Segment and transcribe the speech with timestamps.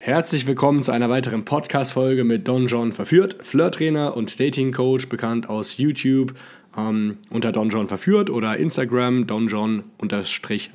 [0.00, 5.76] Herzlich willkommen zu einer weiteren Podcast-Folge mit Don John Verführt, Flirttrainer und Dating-Coach, bekannt aus
[5.76, 6.36] YouTube
[6.76, 9.82] ähm, unter Don John Verführt oder Instagram Don John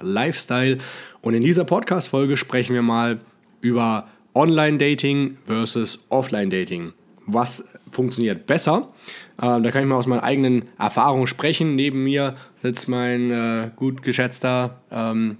[0.02, 0.78] Lifestyle.
[1.22, 3.20] Und in dieser Podcast-Folge sprechen wir mal
[3.62, 6.92] über Online-Dating versus Offline-Dating.
[7.26, 8.90] Was funktioniert besser?
[9.38, 11.76] Äh, da kann ich mal aus meinen eigenen Erfahrungen sprechen.
[11.76, 15.38] Neben mir sitzt mein äh, gut geschätzter ähm,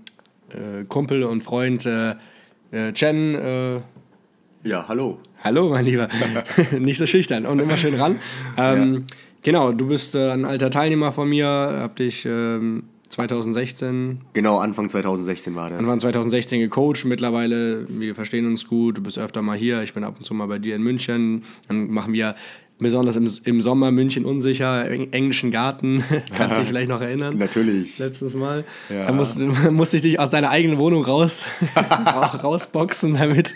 [0.52, 2.16] äh, Kumpel und Freund äh,
[2.74, 3.36] äh, Chen.
[3.36, 3.80] Äh,
[4.64, 5.20] ja, hallo.
[5.44, 6.08] Hallo, mein Lieber.
[6.80, 8.20] Nicht so schüchtern und immer schön ran.
[8.58, 9.02] Ähm, ja.
[9.44, 14.22] Genau, du bist äh, ein alter Teilnehmer von mir, hab dich ähm, 2016.
[14.34, 15.80] Genau, Anfang 2016 war das.
[15.80, 17.06] Anfang 2016 gecoacht.
[17.06, 18.98] Mittlerweile, wir verstehen uns gut.
[18.98, 19.84] Du bist öfter mal hier.
[19.84, 21.44] Ich bin ab und zu mal bei dir in München.
[21.68, 22.36] Dann machen wir
[22.84, 26.04] besonders im, im Sommer München unsicher, englischen Garten.
[26.36, 27.38] Kannst du dich vielleicht noch erinnern?
[27.38, 27.98] Natürlich.
[27.98, 28.66] Letztes Mal.
[28.90, 29.08] Ja.
[29.08, 29.40] Da musste,
[29.72, 31.46] musste ich dich aus deiner eigenen Wohnung raus,
[32.44, 33.56] rausboxen, damit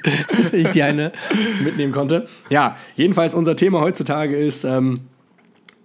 [0.51, 1.11] ich die eine
[1.63, 2.27] mitnehmen konnte.
[2.49, 4.95] Ja, jedenfalls unser Thema heutzutage ist ähm,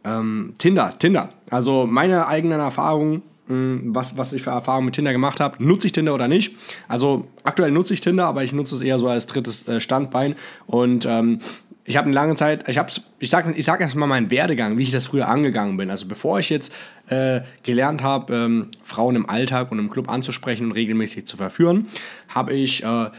[0.04, 0.94] ähm, Tinder.
[0.98, 1.30] Tinder.
[1.50, 5.62] Also meine eigenen Erfahrungen hm, was, was ich für Erfahrungen mit Tinder gemacht habe.
[5.62, 6.54] Nutze ich Tinder oder nicht?
[6.88, 10.36] Also aktuell nutze ich Tinder, aber ich nutze es eher so als drittes äh, Standbein.
[10.66, 11.40] Und ähm,
[11.84, 12.78] ich habe eine lange Zeit, ich,
[13.18, 15.90] ich sage ich sag erstmal meinen Werdegang, wie ich das früher angegangen bin.
[15.90, 16.72] Also bevor ich jetzt
[17.08, 21.88] äh, gelernt habe, ähm, Frauen im Alltag und im Club anzusprechen und regelmäßig zu verführen,
[22.28, 23.10] habe ich, äh,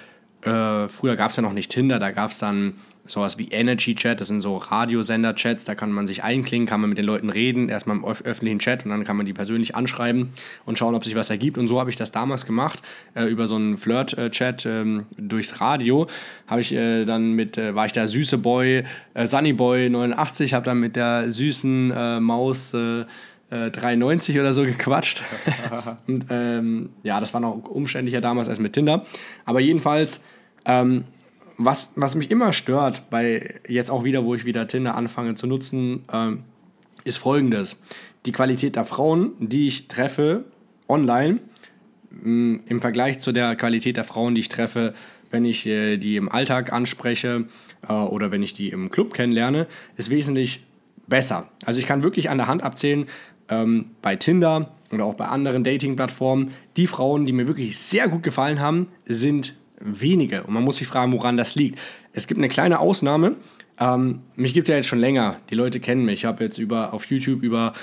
[0.46, 3.96] äh, früher gab es ja noch nicht Tinder, da gab es dann sowas wie Energy
[3.96, 7.30] Chat, das sind so Radiosender-Chats, da kann man sich einklingen, kann man mit den Leuten
[7.30, 10.30] reden, erstmal im öffentlichen Chat und dann kann man die persönlich anschreiben
[10.66, 11.58] und schauen, ob sich was ergibt.
[11.58, 12.82] Und so habe ich das damals gemacht,
[13.14, 16.08] äh, über so einen Flirt-Chat ähm, durchs Radio.
[16.48, 20.54] Habe ich äh, dann mit, äh, war ich der süße Boy, äh, Sunny Boy 89,
[20.54, 25.22] habe dann mit der süßen äh, Maus 3,90 äh, oder so gequatscht.
[26.08, 29.06] und ähm, ja, das war noch umständlicher damals als mit Tinder.
[29.44, 30.24] Aber jedenfalls
[30.66, 31.06] ähm,
[31.58, 35.48] was, was mich immer stört, bei jetzt auch wieder, wo ich wieder Tinder anfange zu
[35.48, 36.44] nutzen, ähm,
[37.04, 37.78] ist folgendes.
[38.26, 40.46] Die Qualität der Frauen, die ich treffe
[40.88, 41.40] online,
[42.12, 44.94] mh, mm, im Vergleich zu der Qualität der Frauen, die ich treffe,
[45.32, 47.46] wenn ich äh, die im Alltag anspreche
[47.88, 50.64] äh, oder wenn ich die im Club kennenlerne, ist wesentlich
[51.08, 51.50] besser.
[51.66, 53.08] Also ich kann wirklich an der Hand abzählen,
[53.50, 58.24] ähm, bei Tinder oder auch bei anderen Dating-Plattformen, die Frauen, die mir wirklich sehr gut
[58.24, 60.44] gefallen haben, sind wenige.
[60.44, 61.80] Und man muss sich fragen, woran das liegt.
[62.14, 63.36] Es gibt eine kleine Ausnahme.
[63.80, 65.38] Ähm, mich gibt es ja jetzt schon länger.
[65.50, 66.22] Die Leute kennen mich.
[66.22, 67.74] Ich habe jetzt über, auf YouTube über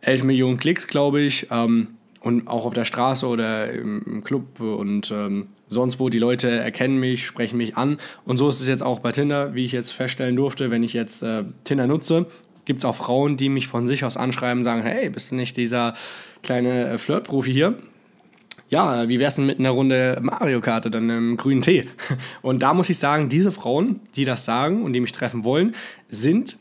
[0.00, 1.48] 11 Millionen Klicks, glaube ich.
[1.50, 1.88] Ähm,
[2.20, 6.08] und auch auf der Straße oder im, Club und ähm, sonst wo.
[6.08, 7.98] Die Leute erkennen mich, sprechen mich an.
[8.24, 10.94] Und so ist es jetzt auch bei Tinder, wie ich jetzt feststellen durfte, wenn ich
[10.94, 12.26] jetzt äh, Tinder nutze.
[12.64, 15.58] Gibt es auch Frauen, die mich von sich aus anschreiben sagen: Hey, bist du nicht
[15.58, 15.92] dieser
[16.42, 17.74] kleine äh, Flirtprofi hier?
[18.68, 21.88] Ja, wie wär's denn mit einer Runde Mario Kart oder einem grünen Tee?
[22.42, 25.74] Und da muss ich sagen, diese Frauen, die das sagen und die mich treffen wollen,
[26.08, 26.56] sind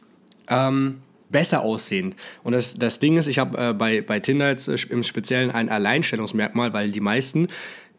[0.48, 1.00] ähm,
[1.30, 2.16] besser aussehend.
[2.44, 5.52] Und das, das Ding ist, ich habe äh, bei, bei Tinder jetzt äh, im Speziellen
[5.52, 7.48] ein Alleinstellungsmerkmal, weil die meisten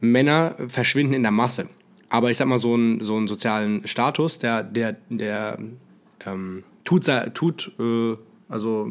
[0.01, 1.69] Männer verschwinden in der Masse.
[2.09, 5.59] Aber ich sag mal, so einen so einen sozialen Status, der, der, der
[6.25, 8.17] ähm, tut, tut äh,
[8.49, 8.91] also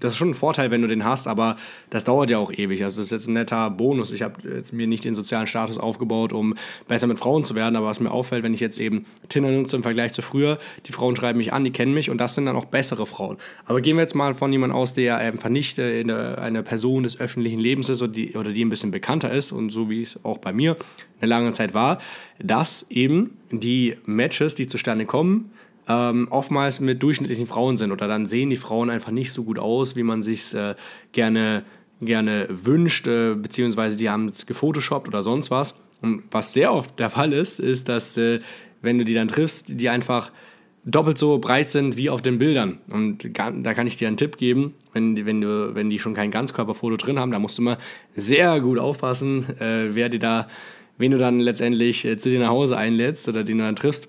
[0.00, 1.56] das ist schon ein Vorteil, wenn du den hast, aber
[1.90, 2.84] das dauert ja auch ewig.
[2.84, 4.10] Also das ist jetzt ein netter Bonus.
[4.10, 6.54] Ich habe jetzt mir nicht den sozialen Status aufgebaut, um
[6.86, 9.76] besser mit Frauen zu werden, aber was mir auffällt, wenn ich jetzt eben Tinder nutze
[9.76, 12.46] im Vergleich zu früher, die Frauen schreiben mich an, die kennen mich und das sind
[12.46, 13.36] dann auch bessere Frauen.
[13.66, 17.20] Aber gehen wir jetzt mal von jemandem aus, der einfach nicht äh, eine Person des
[17.20, 20.18] öffentlichen Lebens ist oder die, oder die ein bisschen bekannter ist und so wie es
[20.24, 20.76] auch bei mir
[21.20, 21.98] eine lange Zeit war,
[22.38, 25.50] dass eben die Matches, die zustande kommen,
[25.88, 29.58] ähm, oftmals mit durchschnittlichen Frauen sind oder dann sehen die Frauen einfach nicht so gut
[29.58, 30.74] aus, wie man sich äh,
[31.12, 31.64] gerne,
[32.00, 35.74] gerne wünscht, äh, beziehungsweise die haben es gefotoshoppt oder sonst was.
[36.02, 38.40] Und was sehr oft der Fall ist, ist, dass äh,
[38.82, 40.30] wenn du die dann triffst, die einfach
[40.84, 42.78] doppelt so breit sind wie auf den Bildern.
[42.88, 46.30] Und da kann ich dir einen Tipp geben, wenn, wenn, du, wenn die schon kein
[46.30, 47.78] Ganzkörperfoto drin haben, da musst du mal
[48.14, 50.48] sehr gut aufpassen, äh, wer dir da,
[50.96, 54.08] wen du dann letztendlich äh, zu dir nach Hause einlädst oder den du dann triffst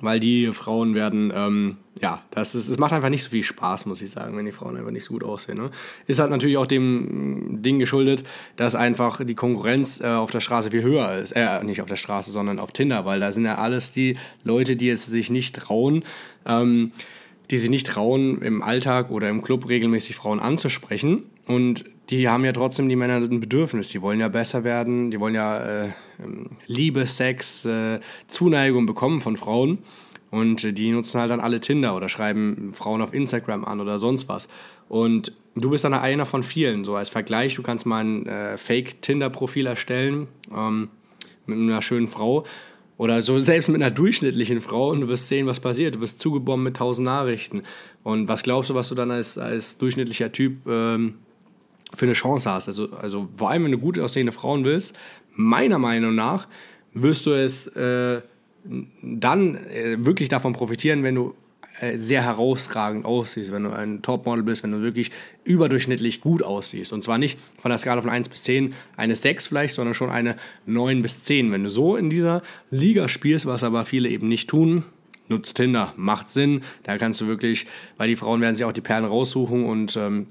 [0.00, 3.86] weil die Frauen werden, ähm, ja, das ist, es macht einfach nicht so viel Spaß,
[3.86, 5.58] muss ich sagen, wenn die Frauen einfach nicht so gut aussehen.
[5.58, 5.70] Ne?
[6.06, 8.24] Ist halt natürlich auch dem Ding geschuldet,
[8.56, 11.32] dass einfach die Konkurrenz äh, auf der Straße viel höher ist.
[11.32, 14.76] Äh, nicht auf der Straße, sondern auf Tinder, weil da sind ja alles die Leute,
[14.76, 16.04] die es sich nicht trauen,
[16.46, 16.92] ähm,
[17.50, 21.24] die sich nicht trauen, im Alltag oder im Club regelmäßig Frauen anzusprechen.
[21.46, 23.88] Und die haben ja trotzdem die Männer ein Bedürfnis.
[23.88, 25.88] Die wollen ja besser werden, die wollen ja äh,
[26.22, 29.78] ähm, Liebe, Sex, äh, Zuneigung bekommen von Frauen.
[30.30, 33.98] Und äh, die nutzen halt dann alle Tinder oder schreiben Frauen auf Instagram an oder
[33.98, 34.48] sonst was.
[34.88, 36.84] Und du bist dann einer von vielen.
[36.84, 40.88] So als Vergleich, du kannst mal ein äh, Fake-Tinder-Profil erstellen ähm,
[41.46, 42.44] mit einer schönen Frau.
[42.98, 45.94] Oder so selbst mit einer durchschnittlichen Frau und du wirst sehen, was passiert.
[45.94, 47.62] Du wirst zugebombt mit tausend Nachrichten.
[48.02, 51.14] Und was glaubst du, was du dann als, als durchschnittlicher Typ ähm,
[51.94, 52.68] für eine Chance hast?
[52.68, 54.96] Also, also vor allem, wenn du gut aussehende Frauen willst,
[55.34, 56.48] meiner Meinung nach
[56.94, 58.20] wirst du es äh,
[59.02, 61.34] dann äh, wirklich davon profitieren, wenn du
[61.80, 65.10] äh, sehr herausragend aussiehst, wenn du ein Topmodel bist, wenn du wirklich
[65.44, 66.92] überdurchschnittlich gut aussiehst.
[66.92, 70.10] Und zwar nicht von der Skala von 1 bis 10 eine 6 vielleicht, sondern schon
[70.10, 70.36] eine
[70.66, 71.50] 9 bis 10.
[71.50, 74.84] Wenn du so in dieser Liga spielst, was aber viele eben nicht tun,
[75.28, 76.62] nutzt Tinder, macht Sinn.
[76.82, 77.66] Da kannst du wirklich,
[77.96, 80.26] weil die Frauen werden sich auch die Perlen raussuchen und ähm,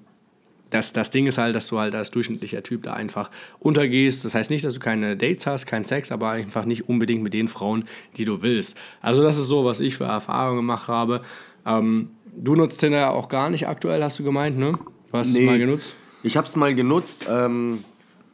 [0.72, 3.30] das, das Ding ist halt, dass du halt als durchschnittlicher Typ da einfach
[3.60, 4.26] untergehst.
[4.26, 7.34] Das heißt nicht, dass du keine Dates hast, keinen Sex, aber einfach nicht unbedingt mit
[7.34, 7.84] den Frauen,
[8.18, 8.76] die du willst.
[9.02, 11.22] Also das ist so, was ich für Erfahrungen gemacht habe.
[11.66, 14.80] Ähm, du nutzt Tinder auch gar nicht aktuell, hast du gemeint, ne?
[15.12, 15.96] Du hast nee, es mal genutzt?
[16.24, 17.28] Ich habe es mal genutzt.
[17.30, 17.84] Ähm,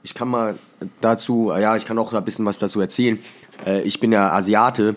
[0.03, 0.57] ich kann mal
[1.01, 3.19] dazu, ja, ich kann auch ein bisschen was dazu erzählen.
[3.65, 4.95] Äh, ich bin ja Asiate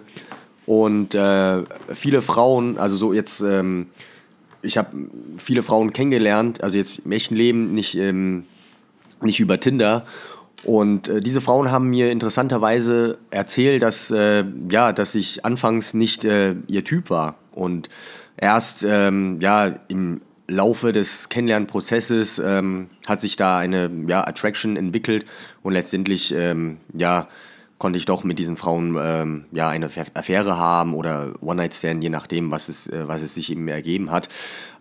[0.66, 1.62] und äh,
[1.94, 3.40] viele Frauen, also so jetzt...
[3.40, 3.86] Ähm,
[4.62, 4.90] ich habe
[5.38, 8.44] viele Frauen kennengelernt, also jetzt im echten Leben, nicht, ähm,
[9.20, 10.04] nicht über Tinder.
[10.64, 16.24] Und äh, diese Frauen haben mir interessanterweise erzählt, dass, äh, ja, dass ich anfangs nicht
[16.24, 17.36] äh, ihr Typ war.
[17.52, 17.88] Und
[18.36, 25.24] erst ähm, ja, im Laufe des Kennenlernprozesses ähm, hat sich da eine ja, Attraction entwickelt
[25.62, 27.28] und letztendlich ähm, ja,
[27.80, 32.50] konnte ich doch mit diesen Frauen ähm, ja eine Affäre haben oder One-Night-Stand, je nachdem,
[32.50, 34.28] was es, äh, was es sich eben ergeben hat.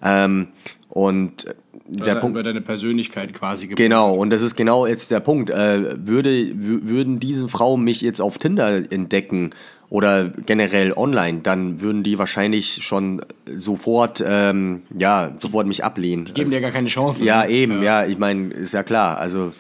[0.04, 0.50] Ähm,
[0.90, 1.46] und
[1.88, 2.36] der Punkt.
[2.36, 3.90] Über deine Persönlichkeit quasi geprägt.
[3.90, 5.50] Genau, und das ist genau jetzt der Punkt.
[5.50, 9.52] Äh, würde, würden diese Frauen mich jetzt auf Tinder entdecken
[9.90, 13.22] oder generell online, dann würden die wahrscheinlich schon
[13.56, 16.26] sofort, ähm, ja, sofort mich ablehnen.
[16.26, 17.24] Die geben dir gar keine Chance.
[17.24, 17.50] Ja, ne?
[17.50, 19.18] eben, ja, ja ich meine, ist ja klar.
[19.18, 19.52] Also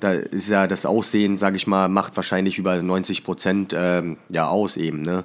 [0.00, 4.48] da ist ja das Aussehen, sage ich mal, macht wahrscheinlich über 90 Prozent ähm, ja
[4.48, 5.02] aus eben.
[5.02, 5.24] Ne?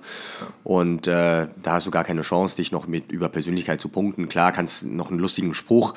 [0.63, 4.29] Und äh, da hast du gar keine Chance, dich noch mit über Persönlichkeit zu punkten.
[4.29, 5.93] Klar, kannst noch einen lustigen Spruch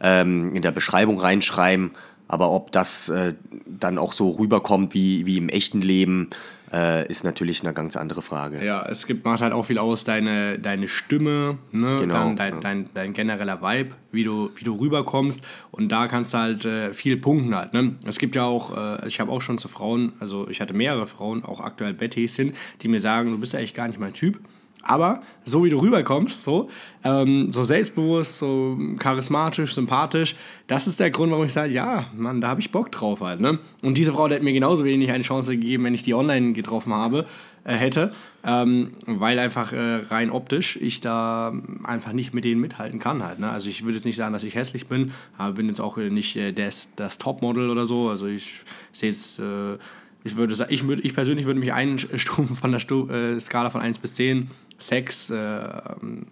[0.00, 1.92] ähm, in der Beschreibung reinschreiben,
[2.28, 3.34] aber ob das äh,
[3.66, 6.30] dann auch so rüberkommt wie, wie im echten Leben,
[6.72, 8.64] äh, ist natürlich eine ganz andere Frage.
[8.64, 11.96] Ja, es gibt, macht halt auch viel aus, deine, deine Stimme, ne?
[12.00, 12.60] genau, Dann dein, ja.
[12.60, 15.44] dein, dein genereller Vibe, wie du, wie du rüberkommst.
[15.70, 17.72] Und da kannst du halt äh, viel punkten halt.
[17.72, 17.94] Ne?
[18.04, 21.06] Es gibt ja auch, äh, ich habe auch schon zu Frauen, also ich hatte mehrere
[21.06, 24.14] Frauen, auch aktuell Betty sind, die mir sagen, du bist ja eigentlich gar nicht mein
[24.14, 24.38] Typ.
[24.86, 26.68] Aber so wie du rüberkommst, so,
[27.04, 30.36] ähm, so selbstbewusst, so charismatisch, sympathisch,
[30.68, 33.40] das ist der Grund, warum ich sage, ja, Mann, da habe ich Bock drauf halt.
[33.40, 33.58] Ne?
[33.82, 36.92] Und diese Frau hat mir genauso wenig eine Chance gegeben, wenn ich die online getroffen
[36.92, 37.26] habe,
[37.64, 38.12] äh, hätte,
[38.44, 41.52] ähm, weil einfach äh, rein optisch ich da
[41.82, 43.40] einfach nicht mit denen mithalten kann halt.
[43.40, 43.50] Ne?
[43.50, 46.36] Also ich würde jetzt nicht sagen, dass ich hässlich bin, aber bin jetzt auch nicht
[46.36, 48.08] äh, das, das Topmodel oder so.
[48.08, 48.60] Also ich
[48.92, 49.78] sehe jetzt äh,
[50.26, 53.80] ich würde ich, würd, ich persönlich würde mich einstufen von der Stu äh, Skala von
[53.80, 56.26] 1 bis 10 Sex, äh, ein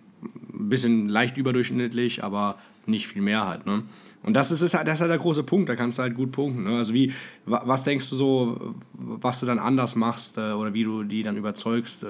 [0.50, 2.56] bisschen leicht überdurchschnittlich, aber
[2.87, 3.67] nicht viel mehr halt.
[3.67, 3.82] Ne?
[4.23, 6.14] Und das ist, ist halt, das ist halt der große Punkt, da kannst du halt
[6.14, 6.64] gut punkten.
[6.64, 6.76] Ne?
[6.76, 7.12] Also wie,
[7.46, 11.37] was denkst du so, was du dann anders machst äh, oder wie du die dann
[11.37, 12.05] überzeugst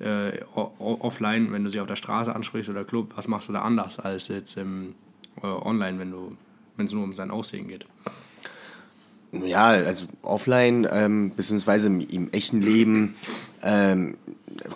[0.00, 3.52] äh, äh offline, wenn du sie auf der Straße ansprichst oder Club, was machst du
[3.52, 4.94] da anders als jetzt im,
[5.42, 7.86] äh, online, wenn es nur um sein Aussehen geht?
[9.32, 13.14] Ja, also offline, ähm, beziehungsweise im, im, echten Leben,
[13.62, 14.16] ähm,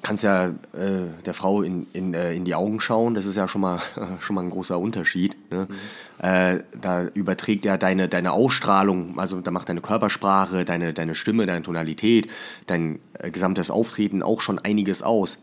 [0.02, 3.48] kannst ja äh, der Frau in, in, äh, in die Augen schauen, das ist ja
[3.48, 3.80] schon mal,
[4.20, 5.34] schon mal ein großer Unterschied.
[5.50, 5.68] Ne?
[5.68, 6.26] Mhm.
[6.26, 11.46] Äh, da überträgt ja deine, deine Ausstrahlung, also da macht deine Körpersprache, deine, deine Stimme,
[11.46, 12.28] deine Tonalität,
[12.66, 15.38] dein äh, gesamtes Auftreten auch schon einiges aus.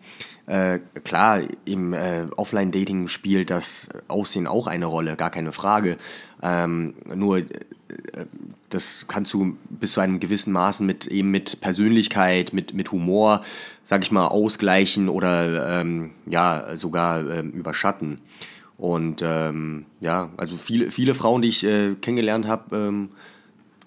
[0.50, 5.98] Äh, klar, im äh, Offline-Dating spielt das Aussehen auch eine Rolle, gar keine Frage.
[6.42, 7.44] Ähm, nur
[8.70, 13.44] das kannst du bis zu einem gewissen Maßen mit eben mit Persönlichkeit, mit, mit Humor,
[13.84, 18.20] sag ich mal, ausgleichen oder ähm, ja, sogar ähm, überschatten.
[18.76, 23.10] Und ähm, ja, also viele, viele Frauen, die ich äh, kennengelernt habe, ähm,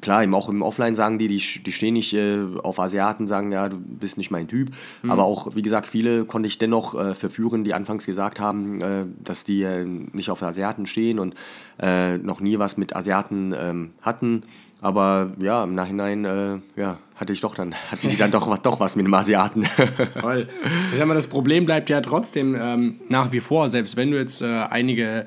[0.02, 3.52] klar, eben auch im Offline sagen die, die, die stehen nicht äh, auf Asiaten, sagen,
[3.52, 4.70] ja, du bist nicht mein Typ.
[5.02, 5.10] Mhm.
[5.10, 9.06] Aber auch, wie gesagt, viele konnte ich dennoch äh, verführen, die anfangs gesagt haben, äh,
[9.24, 11.34] dass die äh, nicht auf Asiaten stehen und
[11.80, 14.42] äh, noch nie was mit Asiaten ähm, hatten.
[14.80, 18.80] Aber ja, im Nachhinein, äh, ja, hatte ich doch dann, hatten die dann doch, doch
[18.80, 19.64] was mit dem Asiaten.
[20.20, 20.48] Toll.
[20.92, 24.18] Ich sag mal, das Problem bleibt ja trotzdem ähm, nach wie vor, selbst wenn du
[24.18, 25.26] jetzt einige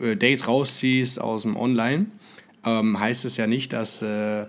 [0.00, 2.06] Dates rausziehst aus dem Online,
[2.64, 4.46] ähm, heißt es ja nicht, dass, äh,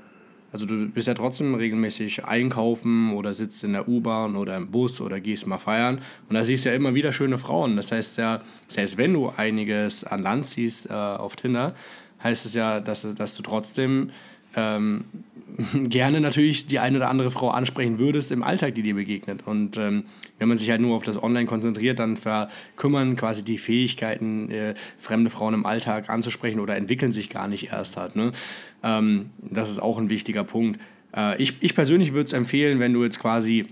[0.52, 5.02] also du bist ja trotzdem regelmäßig einkaufen oder sitzt in der U-Bahn oder im Bus
[5.02, 7.76] oder gehst mal feiern und da siehst du ja immer wieder schöne Frauen.
[7.76, 11.76] Das heißt ja, selbst wenn du einiges an Land siehst äh, auf Tinder,
[12.24, 14.12] heißt es ja, dass, dass du trotzdem
[14.56, 15.06] ähm,
[15.84, 19.46] gerne natürlich die eine oder andere Frau ansprechen würdest im Alltag, die dir begegnet.
[19.46, 20.06] Und ähm,
[20.40, 24.76] wenn man sich halt nur auf das Online konzentriert, dann verkümmern quasi die Fähigkeiten, äh,
[24.98, 28.16] fremde Frauen im Alltag anzusprechen oder entwickeln sich gar nicht erst halt.
[28.16, 28.32] Ne?
[28.84, 30.80] Ähm, das ist auch ein wichtiger Punkt.
[31.16, 33.66] Äh, ich, ich persönlich würde es empfehlen, wenn du jetzt quasi,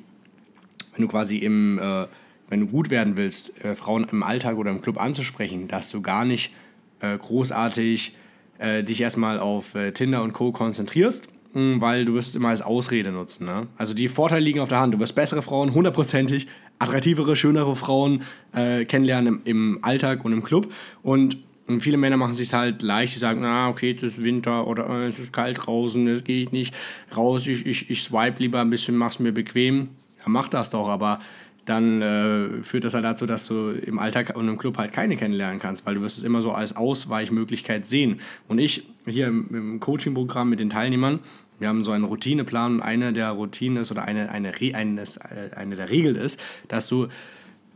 [0.95, 2.05] wenn du quasi im, äh,
[2.49, 6.01] wenn du gut werden willst, äh, Frauen im Alltag oder im Club anzusprechen, dass du
[6.01, 6.53] gar nicht
[7.01, 8.15] äh, großartig
[8.63, 10.51] äh, dich erstmal auf Tinder und Co.
[10.51, 13.45] konzentrierst, weil du wirst immer als Ausrede nutzen.
[13.45, 13.67] Ne?
[13.77, 14.93] Also die Vorteile liegen auf der Hand.
[14.93, 16.47] Du wirst bessere Frauen, hundertprozentig,
[16.79, 20.71] attraktivere, schönere Frauen äh, kennenlernen im, im, Alltag und im Club.
[21.01, 24.23] Und, und viele Männer machen es sich halt leicht, die sagen, na okay, es ist
[24.23, 26.73] Winter oder äh, es ist kalt draußen, es geht nicht
[27.15, 29.89] raus, ich, ich, ich swipe lieber ein bisschen, mach's mir bequem.
[30.19, 31.19] Ja, mach das doch, aber
[31.65, 35.15] dann äh, führt das halt dazu, dass du im Alltag und im Club halt keine
[35.15, 38.19] kennenlernen kannst, weil du wirst es immer so als Ausweichmöglichkeit sehen.
[38.47, 41.19] Und ich hier im, im Coaching-Programm mit den Teilnehmern,
[41.59, 45.55] wir haben so einen Routineplan und eine der Routinen ist oder eine, eine, eine, äh,
[45.55, 47.07] eine der Regeln ist, dass du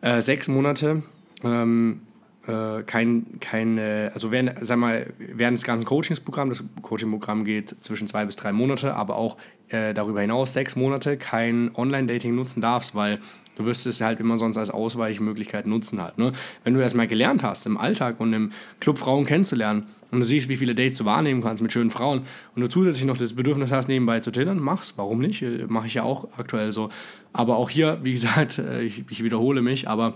[0.02, 1.04] äh, sechs Monate
[1.44, 2.02] ähm,
[2.48, 7.76] äh, kein, kein äh, also während, sag mal, während des ganzen Coachingsprogramms, das Coachingprogramm geht
[7.82, 9.38] zwischen zwei bis drei Monate, aber auch
[9.70, 13.20] äh, darüber hinaus sechs Monate kein Online-Dating nutzen darfst, weil
[13.58, 16.18] du wirst es halt immer sonst als Ausweichmöglichkeit nutzen halt.
[16.18, 16.32] Ne?
[16.64, 20.48] Wenn du erstmal gelernt hast, im Alltag und im Club Frauen kennenzulernen, und du siehst,
[20.48, 22.22] wie viele Dates du wahrnehmen kannst mit schönen Frauen
[22.56, 24.94] und du zusätzlich noch das Bedürfnis hast, nebenbei zu tindern, mach's.
[24.96, 25.42] Warum nicht?
[25.42, 26.90] Äh, Mache ich ja auch aktuell so.
[27.34, 30.14] Aber auch hier, wie gesagt, äh, ich, ich wiederhole mich, aber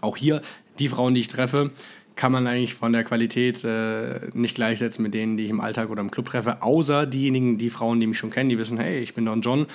[0.00, 0.40] auch hier,
[0.78, 1.70] die Frauen, die ich treffe,
[2.16, 5.90] kann man eigentlich von der Qualität äh, nicht gleichsetzen mit denen, die ich im Alltag
[5.90, 9.00] oder im Club treffe, außer diejenigen, die Frauen, die mich schon kennen, die wissen, hey,
[9.00, 9.66] ich bin Don John,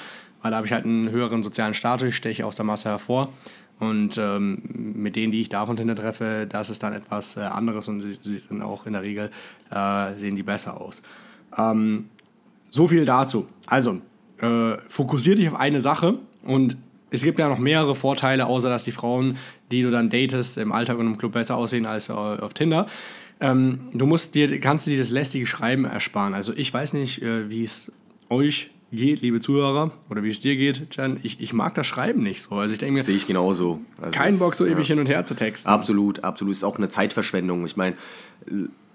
[0.42, 3.34] weil da habe ich halt einen höheren sozialen Status, steche aus der Masse hervor.
[3.80, 7.88] Und ähm, mit denen, die ich davon hinter treffe, das ist dann etwas äh, anderes
[7.88, 9.30] und sie, sie, sind auch in der Regel,
[9.70, 11.04] äh, sehen die besser aus.
[11.56, 12.10] Ähm,
[12.72, 13.48] so viel dazu.
[13.68, 14.02] Also,
[14.42, 16.76] äh, fokussier dich auf eine Sache und
[17.12, 19.38] es gibt ja noch mehrere Vorteile, außer dass die Frauen,
[19.72, 22.88] die du dann datest, im Alltag und im Club besser aussehen als auf Tinder.
[23.40, 26.34] Ähm, du musst dir, kannst dir das lästige Schreiben ersparen.
[26.34, 27.92] Also ich weiß nicht, äh, wie es
[28.30, 32.24] euch geht, liebe Zuhörer, oder wie es dir geht, Jan, ich, ich mag das Schreiben
[32.24, 32.56] nicht so.
[32.56, 33.82] Also ich denke mir, sehe ich genauso.
[34.00, 34.72] Also kein Bock, so ja.
[34.72, 35.70] ewig hin und her zu texten.
[35.70, 36.54] Absolut, absolut.
[36.54, 37.66] Ist auch eine Zeitverschwendung.
[37.66, 37.96] Ich meine,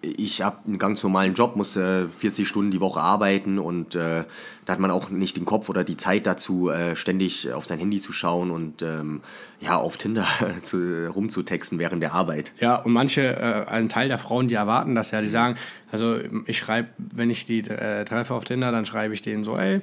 [0.02, 4.24] ich habe einen ganz normalen Job, muss äh, 40 Stunden die Woche arbeiten und äh,
[4.64, 7.78] da hat man auch nicht den Kopf oder die Zeit dazu, äh, ständig auf sein
[7.78, 9.20] Handy zu schauen und ähm,
[9.60, 10.26] ja, auf Tinder
[10.62, 12.52] zu, rumzutexten während der Arbeit.
[12.60, 15.56] Ja, und manche, äh, ein Teil der Frauen, die erwarten das ja, die sagen,
[15.90, 19.56] also ich schreibe, wenn ich die äh, treffe auf Tinder, dann schreibe ich denen so,
[19.56, 19.80] ey,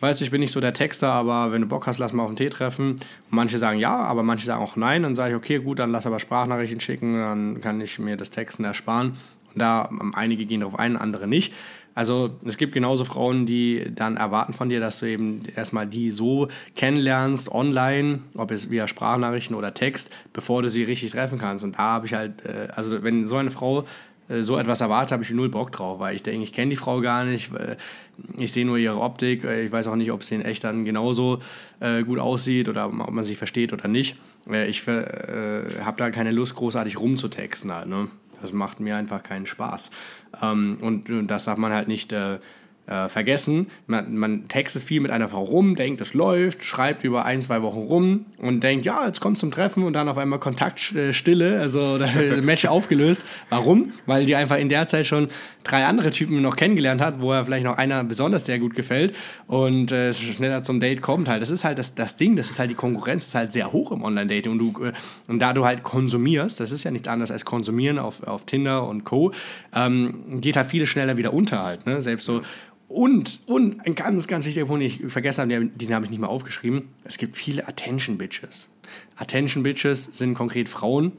[0.00, 2.24] weißt du, ich bin nicht so der Texter, aber wenn du Bock hast, lass mal
[2.24, 2.90] auf einen Tee treffen.
[2.90, 5.02] Und manche sagen ja, aber manche sagen auch nein.
[5.02, 8.30] Dann sage ich, okay, gut, dann lass aber Sprachnachrichten schicken, dann kann ich mir das
[8.30, 9.16] Texten ersparen.
[9.54, 11.52] Da einige gehen darauf ein, andere nicht.
[11.94, 16.10] Also es gibt genauso Frauen, die dann erwarten von dir, dass du eben erstmal die
[16.10, 21.62] so kennenlernst online, ob es via Sprachnachrichten oder Text, bevor du sie richtig treffen kannst.
[21.62, 23.84] Und da habe ich halt, äh, also wenn so eine Frau
[24.28, 26.76] äh, so etwas erwartet, habe ich null Bock drauf, weil ich denke, ich kenne die
[26.76, 27.50] Frau gar nicht,
[28.38, 30.84] ich sehe nur ihre Optik, äh, ich weiß auch nicht, ob sie in echt dann
[30.84, 31.38] genauso
[32.06, 34.16] gut aussieht oder ob man sich versteht oder nicht.
[34.68, 38.08] Ich habe da keine Lust, großartig rumzutexten halt, ne?
[38.44, 39.90] Das macht mir einfach keinen Spaß.
[40.42, 42.40] Ähm, und, und, das darf man halt nicht äh,
[42.86, 43.68] äh, vergessen.
[43.86, 47.62] Man, man, textet viel mit einer Frau rum, denkt, es läuft, schreibt über ein, zwei
[47.62, 51.98] Wochen rum und denkt, ja, jetzt kommt zum Treffen und dann auf einmal Kontaktstille, also
[52.42, 53.24] Match aufgelöst.
[53.48, 53.92] Warum?
[54.06, 55.28] Weil die einfach in der Zeit schon
[55.62, 59.16] drei andere Typen noch kennengelernt hat, wo er vielleicht noch einer besonders sehr gut gefällt
[59.46, 61.40] und äh, schneller zum Date kommt halt.
[61.40, 63.92] Das ist halt das, das Ding, das ist halt die Konkurrenz, ist halt sehr hoch
[63.92, 64.92] im Online-Dating und, äh,
[65.26, 68.86] und da du halt konsumierst, das ist ja nichts anderes als konsumieren auf, auf Tinder
[68.86, 69.32] und Co.,
[69.74, 71.86] ähm, geht halt viele schneller wieder unter halt.
[71.86, 72.02] Ne?
[72.02, 72.42] Selbst so
[72.88, 76.28] und, und ein ganz, ganz wichtiger Punkt, ich vergessen habe, den habe ich nicht mehr
[76.28, 76.90] aufgeschrieben.
[77.04, 78.68] Es gibt viele Attention Bitches.
[79.16, 81.12] Attention Bitches sind konkret Frauen,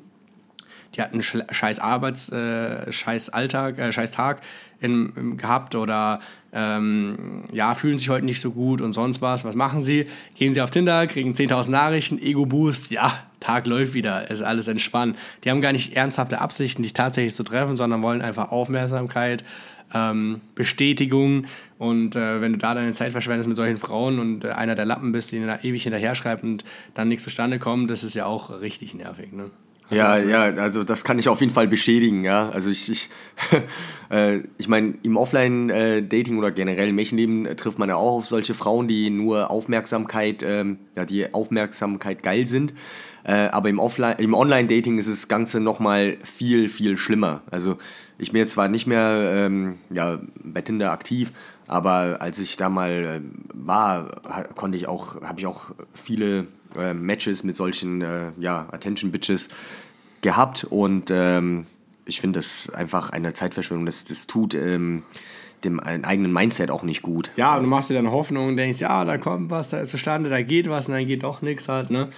[0.95, 4.41] die hatten scheiß Arbeits, äh, scheiß Alltag, äh, scheiß Tag
[4.79, 6.22] in, in, gehabt oder
[6.53, 9.43] ähm, ja, fühlen sich heute nicht so gut und sonst was.
[9.43, 10.07] Was machen sie?
[10.36, 15.17] Gehen sie auf Tinder, kriegen 10.000 Nachrichten, Ego-Boost, ja, Tag läuft wieder, ist alles entspannt.
[15.43, 19.43] Die haben gar nicht ernsthafte Absichten, dich tatsächlich zu treffen, sondern wollen einfach Aufmerksamkeit,
[19.94, 21.46] ähm, Bestätigung.
[21.77, 24.86] Und äh, wenn du da deine Zeit verschwendest mit solchen Frauen und äh, einer der
[24.86, 26.63] Lappen bist, die da ewig hinterher schreibt und
[26.94, 29.32] dann nichts zustande kommt, das ist ja auch richtig nervig.
[29.32, 29.51] Ne?
[29.92, 32.50] Ja, ja, also das kann ich auf jeden Fall bestätigen, ja.
[32.50, 33.10] Also ich, ich,
[34.10, 38.56] äh, ich meine, im Offline-Dating oder generell im Mädchenleben trifft man ja auch auf solche
[38.56, 42.74] Frauen, die nur Aufmerksamkeit, ähm, ja, die Aufmerksamkeit geil sind.
[43.25, 43.82] Äh, aber im,
[44.20, 47.41] im Online-Dating ist das Ganze nochmal viel, viel schlimmer.
[47.50, 47.77] Also
[48.20, 51.32] ich bin jetzt zwar nicht mehr ähm, ja, bei Tinder aktiv,
[51.67, 53.22] aber als ich da mal äh,
[53.53, 54.22] war,
[54.53, 56.46] konnte ich auch, habe ich auch viele
[56.77, 59.50] äh, Matches mit solchen äh, ja, Attention-Bitches
[60.22, 61.65] gehabt und ähm,
[62.05, 63.88] ich finde das einfach eine Zeitverschwendung.
[63.88, 65.01] Das, das tut ähm,
[65.63, 67.32] dem eigenen Mindset auch nicht gut.
[67.38, 69.89] Ja, und du machst dir dann Hoffnung und denkst, ja, da kommt was, da ist
[69.89, 72.10] zustande, da geht was und dann geht doch nichts halt, ne?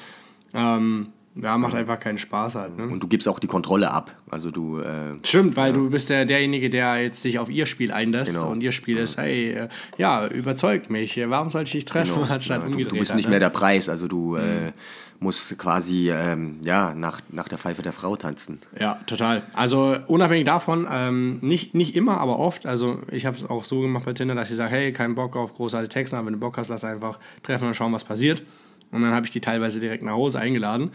[0.53, 1.07] Ähm,
[1.41, 2.77] ja, macht einfach keinen Spaß halt.
[2.77, 2.87] Ne?
[2.87, 4.15] Und du gibst auch die Kontrolle ab.
[4.29, 4.79] Also du.
[4.79, 5.77] Äh, Stimmt, weil ja.
[5.77, 8.49] du bist der, derjenige, der jetzt sich auf ihr Spiel einlässt genau.
[8.49, 12.33] und ihr Spiel ist, hey, äh, ja, überzeugt mich, warum soll ich dich treffen, genau.
[12.33, 12.87] anstatt ja, umgedreht.
[12.87, 13.31] Du, du bist nicht ne?
[13.31, 14.37] mehr der Preis, also du mhm.
[14.37, 14.71] äh,
[15.19, 18.59] musst quasi ähm, ja, nach, nach der Pfeife der Frau tanzen.
[18.79, 19.43] Ja, total.
[19.53, 22.65] Also unabhängig davon, ähm, nicht, nicht immer, aber oft.
[22.65, 25.35] Also ich habe es auch so gemacht bei Tinder, dass ich sage, hey, kein Bock
[25.35, 28.41] auf großartige Texte, aber wenn du Bock hast, lass einfach treffen und schauen, was passiert.
[28.91, 30.91] Und dann habe ich die teilweise direkt nach Hause eingeladen.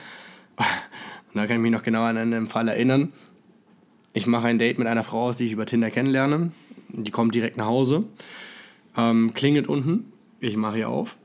[0.58, 3.12] Und da kann ich mich noch genau an einen Fall erinnern.
[4.12, 6.52] Ich mache ein Date mit einer Frau aus, die ich über Tinder kennenlerne.
[6.88, 8.04] Die kommt direkt nach Hause,
[8.96, 10.12] ähm, klingelt unten.
[10.40, 11.16] Ich mache ihr auf.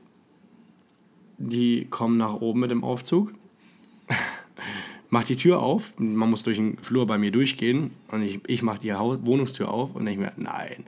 [1.36, 3.34] Die kommen nach oben mit dem Aufzug.
[5.10, 5.92] macht die Tür auf.
[5.98, 7.90] Man muss durch den Flur bei mir durchgehen.
[8.08, 10.84] Und ich, ich mache die Haus Wohnungstür auf und denke mir, nein,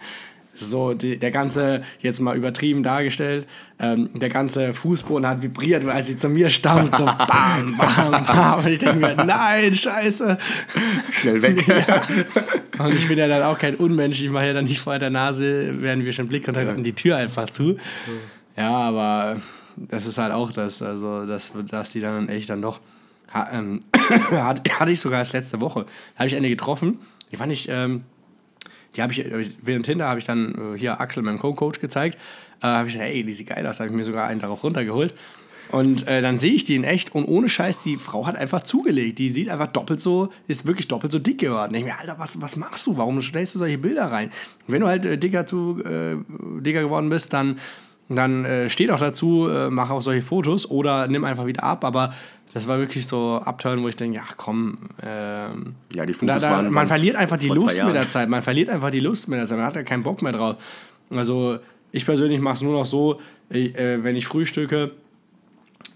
[0.61, 3.47] so die, der ganze, jetzt mal übertrieben dargestellt,
[3.79, 8.61] ähm, der ganze Fußboden hat vibriert, weil sie zu mir stammt, so bam, bam, bam.
[8.61, 10.39] Und ich denke mir, nein, scheiße.
[11.13, 11.65] Schnell weg.
[11.71, 12.85] Ja.
[12.85, 15.11] Und ich bin ja dann auch kein Unmensch, ich mache ja dann nicht vor der
[15.11, 16.75] Nase, werden wir schon Blickkontakt ja.
[16.75, 17.77] die Tür einfach zu.
[18.57, 19.41] Ja, aber
[19.77, 22.81] das ist halt auch das, also dass, dass die dann echt dann doch,
[23.53, 23.81] ähm,
[24.31, 25.87] hatte ich sogar erst letzte Woche,
[26.17, 26.99] habe ich eine getroffen,
[27.31, 28.05] die fand ich, ähm,
[28.97, 29.25] die habe ich,
[29.63, 32.19] während Tinder habe ich dann äh, hier Axel, meinem Co-Coach, gezeigt.
[32.63, 34.63] Äh, habe ich gesagt, ey, die sieht geil aus, habe ich mir sogar einen darauf
[34.63, 35.15] runtergeholt.
[35.71, 38.63] Und äh, dann sehe ich die in echt und ohne Scheiß, die Frau hat einfach
[38.63, 39.19] zugelegt.
[39.21, 41.75] Die sieht einfach doppelt so, ist wirklich doppelt so dick geworden.
[41.75, 42.97] Ich mir, Alter, was, was machst du?
[42.97, 44.31] Warum stellst du solche Bilder rein?
[44.67, 46.17] wenn du halt äh, dicker, zu, äh,
[46.61, 47.61] dicker geworden bist, dann,
[48.17, 51.85] dann äh, steht auch dazu, äh, mach auch solche Fotos oder nimm einfach wieder ab.
[51.85, 52.13] Aber
[52.53, 54.79] das war wirklich so Abturn, wo ich denke, ja komm.
[55.03, 58.29] Ähm, ja, die Fotos da, da, waren Man verliert einfach die Lust mit der Zeit.
[58.29, 59.59] Man verliert einfach die Lust mit der Zeit.
[59.59, 60.57] Man hat ja keinen Bock mehr drauf.
[61.11, 61.59] Also
[61.93, 64.93] ich persönlich mache es nur noch so, ich, äh, wenn ich frühstücke,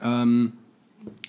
[0.03, 0.53] ähm,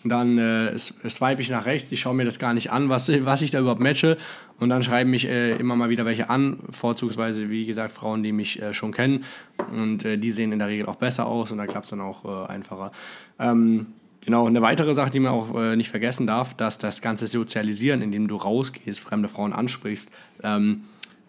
[0.03, 3.41] dann äh, swipe ich nach rechts, ich schaue mir das gar nicht an, was, was
[3.41, 4.17] ich da überhaupt matche.
[4.59, 8.31] Und dann schreiben mich äh, immer mal wieder welche an, vorzugsweise, wie gesagt, Frauen, die
[8.31, 9.25] mich äh, schon kennen.
[9.73, 12.01] Und äh, die sehen in der Regel auch besser aus und da klappt es dann
[12.01, 12.91] auch äh, einfacher.
[13.39, 13.87] Ähm,
[14.25, 18.01] Genau, eine weitere Sache, die man auch äh, nicht vergessen darf, dass das ganze Sozialisieren,
[18.01, 20.11] indem du rausgehst, fremde Frauen ansprichst
[20.41, 20.85] ähm,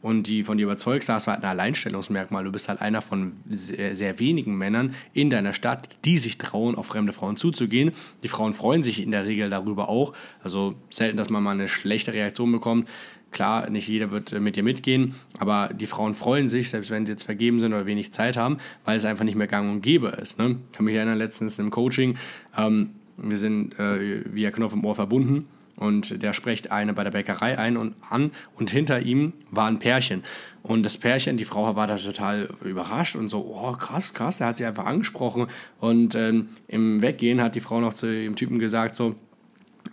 [0.07, 2.45] und die von dir überzeugst, hast du halt ein Alleinstellungsmerkmal.
[2.45, 6.77] Du bist halt einer von sehr, sehr, wenigen Männern in deiner Stadt, die sich trauen,
[6.77, 7.90] auf fremde Frauen zuzugehen.
[8.23, 10.12] Die Frauen freuen sich in der Regel darüber auch.
[10.45, 12.88] Also selten, dass man mal eine schlechte Reaktion bekommt.
[13.33, 17.05] Klar, nicht jeder wird äh, mit dir mitgehen, aber die Frauen freuen sich, selbst wenn
[17.05, 19.81] sie jetzt vergeben sind oder wenig Zeit haben, weil es einfach nicht mehr gang und
[19.81, 20.38] gäbe ist.
[20.38, 20.59] Ne?
[20.71, 22.16] Ich kann mich erinnern, letztens im Coaching,
[22.57, 27.11] ähm, wir sind äh, via Knopf im Ohr verbunden und der spricht eine bei der
[27.11, 30.25] Bäckerei ein und an und hinter ihm war ein Pärchen.
[30.62, 34.49] Und das Pärchen, die Frau war da total überrascht und so, oh krass, krass, der
[34.49, 35.47] hat sie einfach angesprochen.
[35.79, 39.15] Und ähm, im Weggehen hat die Frau noch zu dem Typen gesagt, so,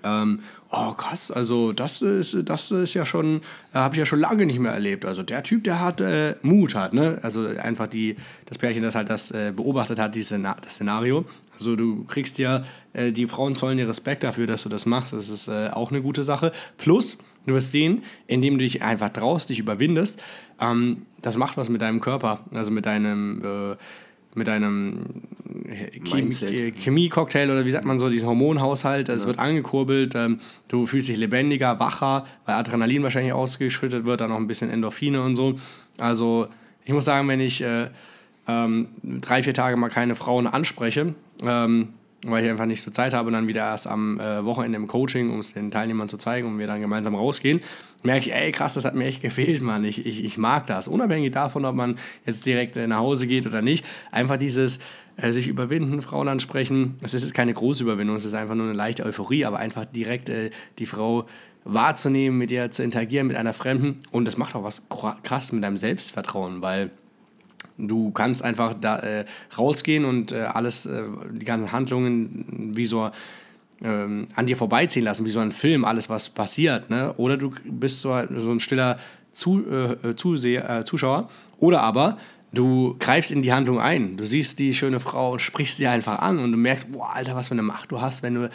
[0.04, 0.40] ähm,
[0.74, 3.42] oh krass, also das ist, das ist ja schon,
[3.74, 5.06] äh, habe ich ja schon lange nicht mehr erlebt.
[5.06, 7.20] Also der Typ, der hat äh, Mut hat, ne?
[7.22, 8.16] Also einfach die,
[8.48, 11.26] das Pärchen, das halt das äh, beobachtet hat, diese, das Szenario.
[11.54, 15.14] Also du kriegst ja, äh, die Frauen zollen dir Respekt dafür, dass du das machst.
[15.14, 16.52] Das ist äh, auch eine gute Sache.
[16.78, 20.20] Plus, du wirst sehen, indem du dich einfach traust, dich überwindest,
[20.60, 23.76] ähm, das macht was mit deinem Körper, also mit deinem äh,
[24.36, 25.24] mit einem
[26.76, 29.28] Chemie-Cocktail oder wie sagt man so, diesen Hormonhaushalt, es ja.
[29.28, 34.38] wird angekurbelt, ähm, du fühlst dich lebendiger, wacher, weil Adrenalin wahrscheinlich ausgeschüttet wird, dann noch
[34.38, 35.56] ein bisschen Endorphine und so.
[35.98, 36.48] Also
[36.86, 37.88] ich muss sagen, wenn ich äh,
[38.48, 41.90] ähm, drei, vier Tage mal keine Frauen anspreche, ähm,
[42.26, 45.32] weil ich einfach nicht so Zeit habe, dann wieder erst am äh, Wochenende im Coaching,
[45.32, 47.62] um es den Teilnehmern zu zeigen und wir dann gemeinsam rausgehen,
[48.04, 49.84] merke ich, ey krass, das hat mir echt gefehlt, Mann.
[49.84, 50.88] Ich, ich, ich mag das.
[50.88, 53.86] Unabhängig davon, ob man jetzt direkt äh, nach Hause geht oder nicht.
[54.12, 54.80] Einfach dieses
[55.18, 56.96] äh, sich überwinden, Frauen ansprechen.
[57.02, 60.30] Es ist keine große Überwindung, es ist einfach nur eine leichte Euphorie, aber einfach direkt
[60.30, 61.28] äh, die Frau
[61.66, 64.00] wahrzunehmen, mit ihr zu interagieren, mit einer Fremden.
[64.12, 64.84] Und das macht auch was
[65.24, 66.92] krass mit deinem Selbstvertrauen, weil
[67.78, 69.26] Du kannst einfach da äh,
[69.58, 73.10] rausgehen und äh, alles, äh, die ganzen Handlungen wie so
[73.84, 76.90] ähm, an dir vorbeiziehen lassen, wie so ein Film, alles was passiert.
[76.90, 77.14] Ne?
[77.18, 79.00] Oder du bist so, so ein stiller
[79.34, 81.30] Zu, äh, Zuseher, äh, Zuschauer.
[81.60, 82.18] Oder aber
[82.54, 84.16] du greifst in die Handlung ein.
[84.16, 87.36] Du siehst die schöne Frau und sprichst sie einfach an und du merkst, boah, Alter,
[87.36, 88.50] was für eine Macht du hast, wenn du.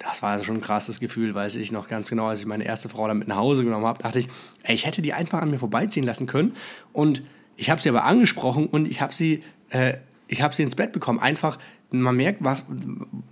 [0.00, 2.88] Das war schon ein krasses Gefühl, weiß ich noch ganz genau, als ich meine erste
[2.88, 4.28] Frau dann mit nach Hause genommen habe, dachte ich,
[4.64, 6.56] ey, ich hätte die einfach an mir vorbeiziehen lassen können.
[6.92, 7.22] Und
[7.56, 9.94] ich habe sie aber angesprochen und ich habe sie, äh,
[10.26, 11.18] ich habe sie ins Bett bekommen.
[11.18, 11.58] Einfach,
[11.90, 12.64] man merkt, was,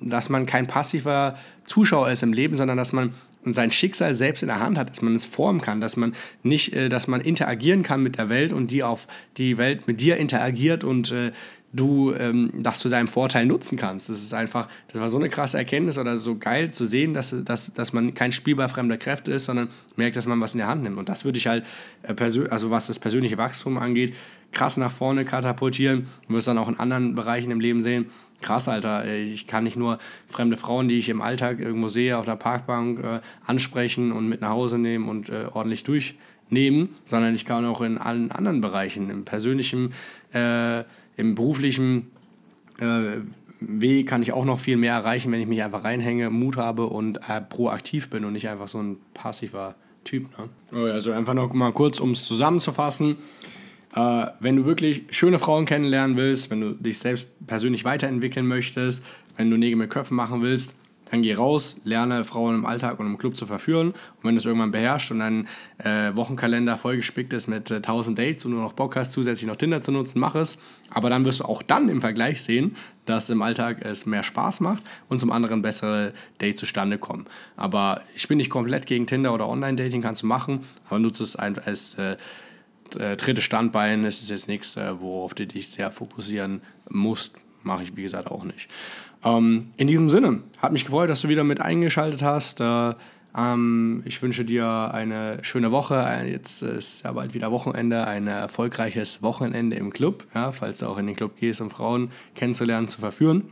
[0.01, 4.49] dass man kein passiver Zuschauer ist im Leben, sondern dass man sein Schicksal selbst in
[4.49, 7.83] der Hand hat, dass man es formen kann, dass man nicht, äh, dass man interagieren
[7.83, 11.33] kann mit der Welt und die auf die Welt mit dir interagiert und äh,
[11.73, 14.09] du ähm, das zu deinem Vorteil nutzen kannst.
[14.09, 17.35] Das ist einfach, das war so eine krasse Erkenntnis oder so geil zu sehen, dass,
[17.45, 20.69] dass, dass man kein Spielball fremder Kräfte ist, sondern merkt, dass man was in der
[20.69, 20.99] Hand nimmt.
[20.99, 21.65] Und das würde ich halt,
[22.03, 22.15] äh,
[22.51, 24.15] also was das persönliche Wachstum angeht,
[24.53, 26.09] krass nach vorne katapultieren.
[26.29, 28.07] Du wirst dann auch in anderen Bereichen im Leben sehen,
[28.43, 29.07] krass, Alter.
[29.07, 33.03] Ich kann nicht nur fremde Frauen, die ich im Alltag irgendwo sehe, auf der Parkbank
[33.03, 37.81] äh, ansprechen und mit nach Hause nehmen und äh, ordentlich durchnehmen, sondern ich kann auch
[37.81, 39.95] in allen anderen Bereichen, im persönlichen,
[40.33, 40.85] äh,
[41.23, 42.11] im beruflichen
[42.79, 43.21] äh,
[43.61, 46.87] Weg kann ich auch noch viel mehr erreichen, wenn ich mich einfach reinhänge, Mut habe
[46.87, 50.27] und äh, proaktiv bin und nicht einfach so ein passiver Typ.
[50.37, 50.93] Ne?
[50.93, 53.17] Also einfach noch mal kurz, um es zusammenzufassen.
[53.95, 59.05] Äh, wenn du wirklich schöne Frauen kennenlernen willst, wenn du dich selbst persönlich weiterentwickeln möchtest,
[59.37, 60.75] wenn du Nägel mit Köpfen machen willst,
[61.13, 63.89] dann geh raus, lerne Frauen im Alltag und im Club zu verführen.
[63.89, 65.47] Und wenn du es irgendwann beherrschst und dein
[65.77, 69.57] äh, Wochenkalender vollgespickt ist mit äh, 1000 Dates und du noch Bock hast, zusätzlich noch
[69.57, 70.57] Tinder zu nutzen, mach es.
[70.89, 74.61] Aber dann wirst du auch dann im Vergleich sehen, dass im Alltag es mehr Spaß
[74.61, 77.27] macht und zum anderen bessere Dates zustande kommen.
[77.57, 81.37] Aber ich bin nicht komplett gegen Tinder oder Online-Dating, kannst du machen, aber nutze es
[81.37, 82.17] einfach als äh,
[82.97, 87.35] äh, drittes Standbein ist es jetzt nichts, äh, worauf du dich sehr fokussieren musst.
[87.65, 88.71] Mache ich, wie gesagt, auch nicht.
[89.25, 92.61] Ähm, in diesem Sinne, hat mich gefreut, dass du wieder mit eingeschaltet hast.
[92.61, 92.95] Äh,
[93.37, 96.05] ähm, ich wünsche dir eine schöne Woche.
[96.07, 100.87] Äh, jetzt ist ja bald wieder Wochenende, ein erfolgreiches Wochenende im Club, ja, falls du
[100.87, 103.45] auch in den Club gehst, um Frauen kennenzulernen, zu verführen.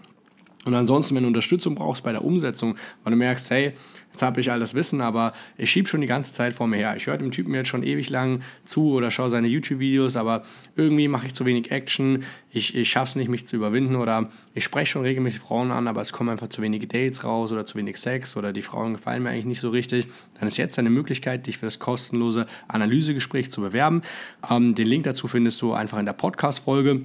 [0.67, 3.73] Und ansonsten, wenn du Unterstützung brauchst bei der Umsetzung, weil du merkst, hey,
[4.13, 6.95] jetzt habe ich alles Wissen, aber ich schiebe schon die ganze Zeit vor mir her.
[6.97, 10.43] Ich höre dem Typen jetzt schon ewig lang zu oder schaue seine YouTube-Videos, aber
[10.77, 14.29] irgendwie mache ich zu wenig Action, ich, ich schaffe es nicht, mich zu überwinden oder
[14.55, 17.65] ich spreche schon regelmäßig Frauen an, aber es kommen einfach zu wenige Dates raus oder
[17.65, 20.07] zu wenig Sex oder die Frauen gefallen mir eigentlich nicht so richtig.
[20.39, 24.03] Dann ist jetzt eine Möglichkeit, dich für das kostenlose Analysegespräch zu bewerben.
[24.51, 27.03] Ähm, den Link dazu findest du einfach in der Podcast-Folge.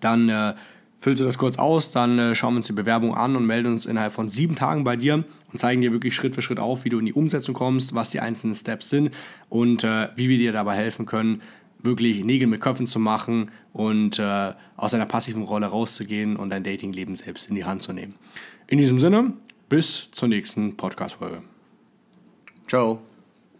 [0.00, 0.28] Dann...
[0.28, 0.54] Äh,
[0.98, 3.72] füllst du das kurz aus, dann äh, schauen wir uns die Bewerbung an und melden
[3.72, 6.84] uns innerhalb von sieben Tagen bei dir und zeigen dir wirklich Schritt für Schritt auf,
[6.84, 9.10] wie du in die Umsetzung kommst, was die einzelnen Steps sind
[9.48, 11.42] und äh, wie wir dir dabei helfen können,
[11.82, 16.64] wirklich Nägel mit Köpfen zu machen und äh, aus einer passiven Rolle rauszugehen und dein
[16.64, 18.14] Datingleben selbst in die Hand zu nehmen.
[18.66, 19.32] In diesem Sinne,
[19.68, 21.42] bis zur nächsten Podcast-Folge.
[22.66, 23.00] Ciao.